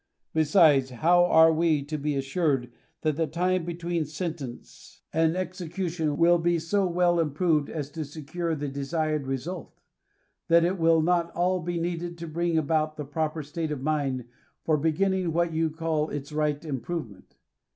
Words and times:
Besides, 0.33 0.89
how 0.89 1.25
are 1.25 1.53
we 1.53 1.83
to 1.83 1.95
be 1.95 2.15
assured 2.15 2.71
that 3.01 3.17
the 3.17 3.27
time 3.27 3.63
between 3.65 4.03
sentence 4.03 5.03
and 5.13 5.35
execution 5.37 6.17
will 6.17 6.39
be 6.39 6.57
so 6.57 6.87
well 6.87 7.19
improved 7.19 7.69
as 7.69 7.91
to 7.91 8.03
secure 8.03 8.55
the 8.55 8.67
desired 8.67 9.27
re 9.27 9.37
sult?— 9.37 9.79
that 10.49 10.65
it 10.65 10.79
will 10.79 11.03
not 11.03 11.29
all 11.35 11.59
be 11.59 11.79
needed 11.79 12.17
to 12.17 12.27
bring 12.27 12.57
about 12.57 12.97
the 12.97 13.05
proper 13.05 13.43
state 13.43 13.71
of 13.71 13.83
mind 13.83 14.25
for 14.63 14.75
beginning 14.75 15.33
what 15.33 15.53
you 15.53 15.69
call 15.69 16.09
its 16.09 16.31
right 16.31 16.65
improvement 16.65 17.35